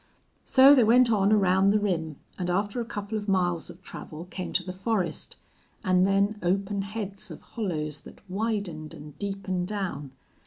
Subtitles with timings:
[0.43, 4.25] So they went on around the rim, and after a couple of miles of travel
[4.25, 5.35] came to the forest,
[5.83, 10.13] and then open heads of hollows that widened and deepened down.